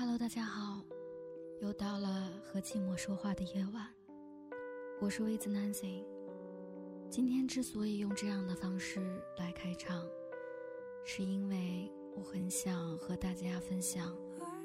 [0.00, 0.80] Hello，大家好，
[1.60, 3.84] 又到了和寂寞说话的夜晚，
[5.00, 6.04] 我是 With Nancy。
[7.10, 9.00] 今天之所以用这样的方式
[9.36, 10.06] 来开场，
[11.04, 14.16] 是因为我很想和大家分享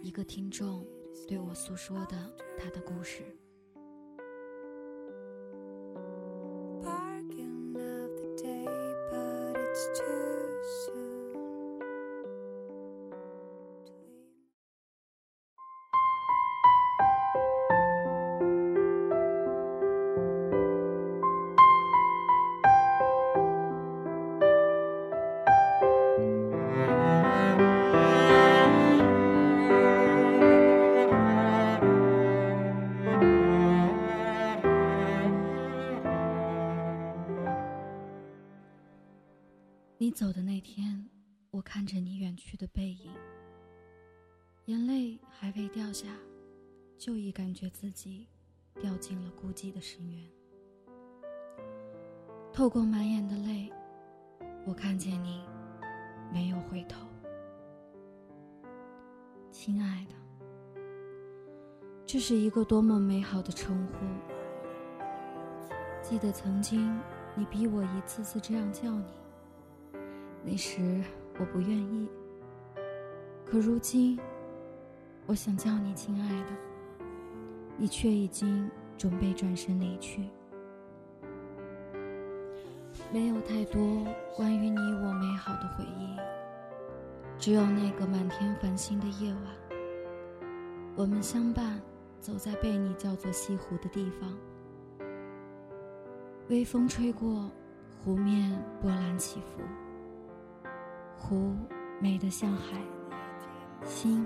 [0.04, 0.86] 一个听众
[1.28, 3.24] 对我诉说的他的故事。
[9.76, 10.23] 你
[40.64, 41.08] 天，
[41.52, 43.12] 我看着你远去的背影，
[44.66, 46.08] 眼泪还未掉下，
[46.98, 48.26] 就已感觉自己
[48.80, 50.26] 掉进了孤寂的深渊。
[52.54, 53.70] 透过满眼的泪，
[54.66, 55.44] 我看见你
[56.32, 57.06] 没有回头，
[59.52, 60.16] 亲爱的，
[62.06, 63.98] 这是一个多么美好的称呼。
[66.02, 66.98] 记得曾经
[67.36, 69.23] 你逼我一次次这样叫你。
[70.46, 71.02] 那时
[71.40, 72.08] 我不愿意，
[73.46, 74.20] 可如今，
[75.26, 76.50] 我想叫你亲爱的，
[77.78, 80.30] 你却已经准备转身离去。
[83.12, 86.18] 没有太多关于你我美好的回忆，
[87.40, 89.44] 只有那个满天繁星的夜晚，
[90.96, 91.82] 我们相伴
[92.20, 94.38] 走在被你叫做西湖的地方，
[96.50, 97.50] 微风吹过，
[98.04, 99.64] 湖面波澜起伏。
[101.34, 101.56] 湖
[102.00, 102.80] 美得像海，
[103.84, 104.24] 心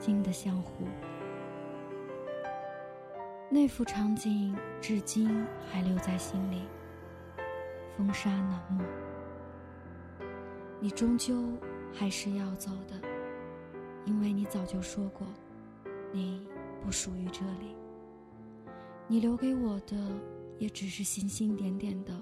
[0.00, 0.84] 静得像湖。
[3.48, 6.62] 那幅场景至今还留在心里，
[7.96, 8.84] 风沙难没。
[10.80, 11.32] 你终究
[11.92, 13.00] 还是要走的，
[14.04, 15.24] 因为你早就说过，
[16.10, 16.44] 你
[16.84, 17.76] 不属于这里。
[19.06, 19.96] 你留给我的
[20.58, 22.20] 也只是星星点点的，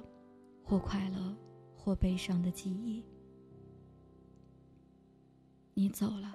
[0.63, 1.35] 或快乐，
[1.75, 3.03] 或悲伤的记忆。
[5.73, 6.35] 你走了，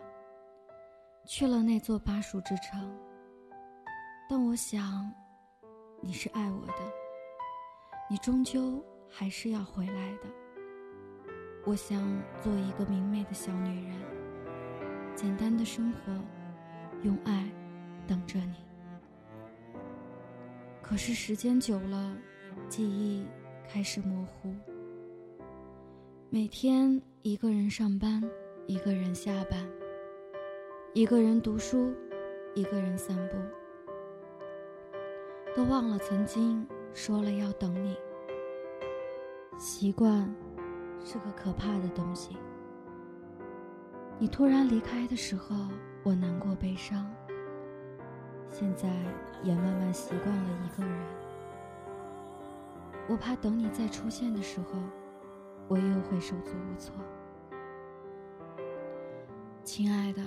[1.25, 2.97] 去了那座巴蜀之城。
[4.29, 5.11] 但我想，
[6.01, 6.73] 你是爱我的，
[8.09, 10.21] 你终究还是要回来的。
[11.65, 12.01] 我想
[12.41, 13.95] 做一个明媚的小女人，
[15.15, 16.13] 简单的生活，
[17.03, 17.47] 用爱
[18.07, 18.55] 等着你。
[20.81, 22.15] 可是时间久了，
[22.69, 23.27] 记忆
[23.67, 24.55] 开始模糊。
[26.29, 28.23] 每天一个人上班。
[28.67, 29.59] 一个人下班，
[30.93, 31.93] 一个人读书，
[32.55, 33.37] 一个人散步，
[35.55, 37.95] 都忘了曾经说了要等你。
[39.59, 40.33] 习惯
[41.03, 42.35] 是个可怕的东西。
[44.17, 45.55] 你突然离开的时候，
[46.01, 47.07] 我难过悲伤。
[48.49, 48.89] 现在
[49.43, 50.99] 也慢慢习惯了一个人。
[53.07, 54.79] 我怕等你再出现的时候，
[55.67, 56.95] 我又会手足无措。
[59.65, 60.21] 亲爱的，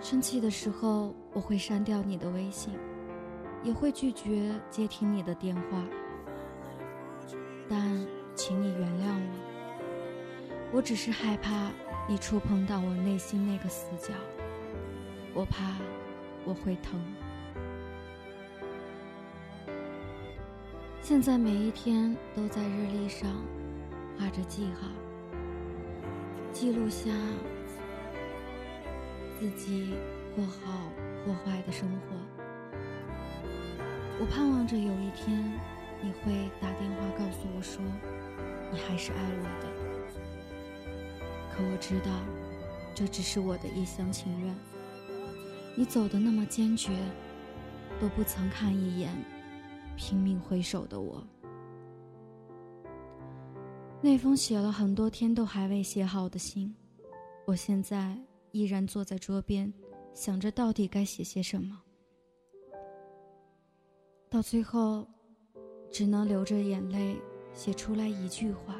[0.00, 2.72] 生气的时候我会删掉你的微信，
[3.62, 5.84] 也会拒绝接听你的电话。
[7.68, 9.20] 但请你原谅
[10.72, 11.70] 我，我只是害怕
[12.08, 14.14] 你触碰到我内心那个死角，
[15.34, 15.74] 我怕
[16.46, 16.98] 我会疼。
[21.02, 23.30] 现在每一天都在日历上
[24.18, 24.88] 画着记号，
[26.50, 27.10] 记录下。
[29.38, 29.94] 自己
[30.34, 30.90] 或好
[31.24, 32.16] 或坏的生活，
[34.18, 35.44] 我盼望着有一天
[36.02, 37.82] 你会打电话告诉我说，
[38.72, 39.68] 你还是爱我的。
[41.52, 42.10] 可我知道，
[42.94, 44.54] 这只是我的一厢情愿。
[45.76, 46.90] 你走的那么坚决，
[48.00, 49.10] 都不曾看一眼，
[49.96, 51.22] 拼命挥手的我。
[54.00, 56.74] 那封写了很多天都还未写好的信，
[57.44, 58.16] 我现在。
[58.56, 59.70] 依然坐在桌边，
[60.14, 61.82] 想着到底该写些什么。
[64.30, 65.06] 到最后，
[65.90, 67.18] 只能流着眼泪
[67.52, 68.74] 写出来一句话：“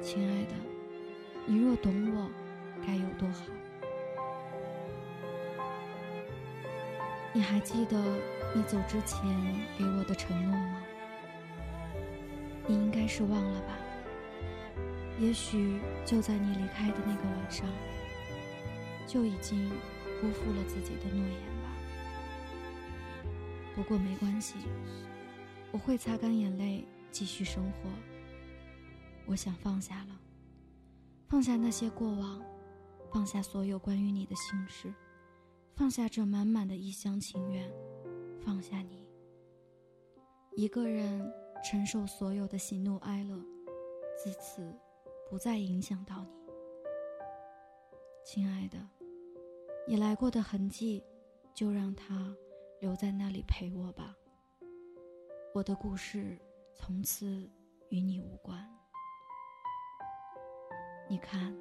[0.00, 0.54] 亲爱的，
[1.44, 2.30] 你若懂我，
[2.86, 3.44] 该有多好。”
[7.34, 8.02] 你还记得
[8.56, 9.20] 你走之前
[9.78, 10.82] 给我的承诺吗？
[12.66, 13.78] 你应该是忘了吧。
[15.20, 17.68] 也许就在你离开的那个晚上，
[19.06, 19.68] 就已经
[20.18, 21.70] 辜负了自己的诺言吧。
[23.74, 24.54] 不过没关系，
[25.72, 27.90] 我会擦干眼泪继续生活。
[29.26, 30.18] 我想放下了，
[31.28, 32.42] 放下那些过往，
[33.12, 34.92] 放下所有关于你的心事，
[35.76, 37.70] 放下这满满的一厢情愿，
[38.42, 39.06] 放下你。
[40.56, 41.30] 一个人
[41.62, 43.38] 承受所有的喜怒哀乐，
[44.16, 44.74] 自此
[45.30, 46.52] 不再影响到你。
[48.24, 48.76] 亲爱的，
[49.86, 51.04] 你来过的痕迹，
[51.54, 52.34] 就让它
[52.80, 54.16] 留在那里陪我吧。
[55.54, 56.36] 我的故事
[56.74, 57.48] 从此
[57.90, 58.68] 与你无关。
[61.08, 61.56] 你看，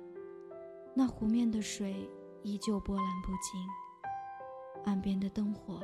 [0.96, 2.10] 那湖面的水
[2.42, 3.64] 依旧波澜不惊，
[4.84, 5.80] 岸边的灯火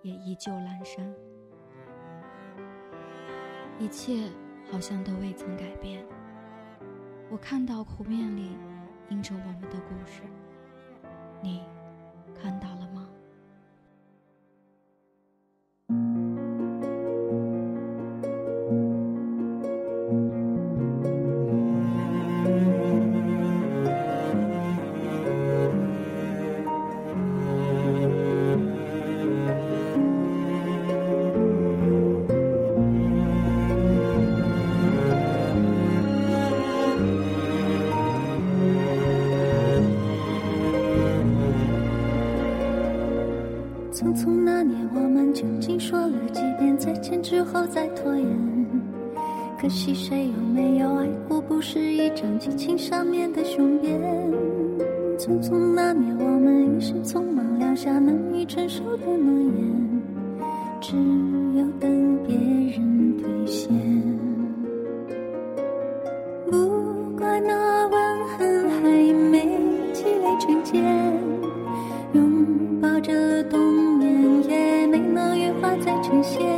[0.00, 1.14] 也依旧阑珊，
[3.78, 4.30] 一切
[4.70, 6.06] 好像都未曾改变。
[7.30, 8.56] 我看到湖面里
[9.10, 10.22] 映着我们的故事，
[11.42, 11.62] 你
[47.16, 48.26] 之后再拖延？
[49.60, 51.40] 可惜谁有没有爱过？
[51.40, 54.00] 不是一张激情上面的雄辩。
[55.18, 60.02] 匆匆那年，我们一时匆忙撂下难以承受的诺言，
[60.80, 60.96] 只
[61.58, 63.68] 有等别人兑现。
[66.48, 66.56] 不
[67.16, 68.88] 怪那吻痕还
[69.30, 69.58] 没
[69.92, 70.84] 积累成茧，
[72.12, 73.58] 拥抱着冬
[73.98, 76.57] 眠也没能羽化再成仙。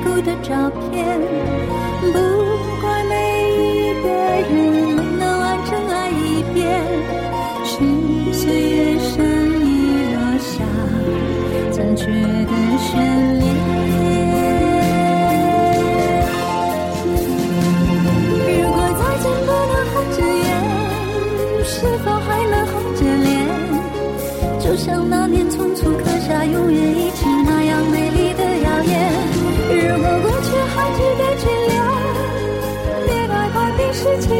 [0.00, 1.20] 固的照片。
[2.12, 2.37] 不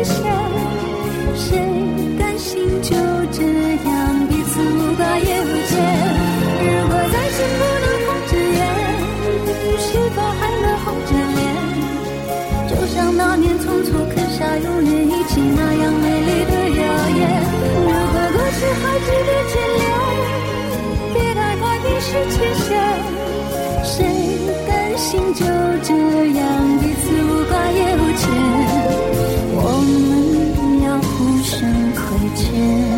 [0.05, 1.59] 谁
[2.19, 2.95] 甘心就
[3.33, 5.75] 这样彼此无挂也无牵？
[6.61, 8.61] 如果再见不能红着眼，
[9.79, 11.41] 是否还能红着脸？
[12.69, 16.83] 就像那年匆匆刻下永远一起那样美丽的谣
[17.17, 17.21] 言。
[17.75, 19.83] 如果过去还值得眷恋，
[21.15, 22.37] 别太快迷失前
[22.71, 22.73] 缘。
[23.85, 23.97] 谁
[24.67, 25.58] 甘心就？
[32.35, 32.98] 见